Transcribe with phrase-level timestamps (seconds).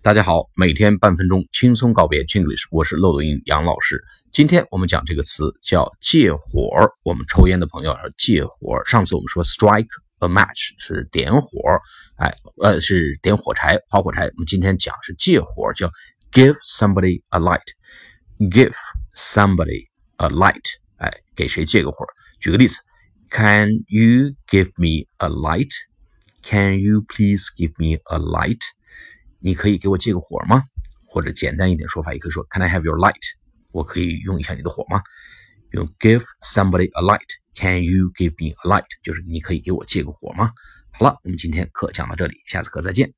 [0.00, 4.00] 大家好，每天半分钟轻松告别庆祝我是漏斗英语杨老师。
[4.32, 6.70] 今天我们讲这个词叫借火。
[7.02, 8.80] 我们抽烟的朋友说借火。
[8.86, 9.88] 上次我们说 strike
[10.20, 11.48] a match 是点火，
[12.16, 12.32] 哎，
[12.62, 14.26] 呃，是点火柴，划火柴。
[14.26, 15.90] 我们今天讲是借火，叫
[16.30, 18.76] give somebody a light，give
[19.16, 19.84] somebody
[20.18, 20.62] a light，
[20.98, 22.06] 哎，给谁借个火？
[22.40, 22.78] 举个例子
[23.30, 28.60] ，Can you give me a light？Can you please give me a light？
[29.40, 30.62] 你可以给我借个火吗？
[31.04, 33.14] 或者简单一点说法，也可以说 Can I have your light？
[33.72, 35.02] 我可以用一下你的火吗？
[35.72, 37.28] 用 give somebody a light。
[37.54, 38.86] Can you give me a light？
[39.02, 40.52] 就是你可以给我借个火吗？
[40.90, 43.12] 好了，我们今天课讲到这里，下次课再见。